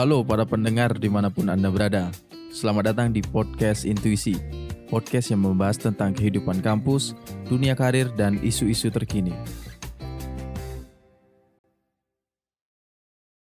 [0.00, 2.08] Halo para pendengar di mana pun Anda berada.
[2.48, 4.32] Selamat datang di Podcast Intuisi.
[4.88, 7.12] Podcast yang membahas tentang kehidupan kampus,
[7.52, 9.36] dunia karir, dan isu-isu terkini.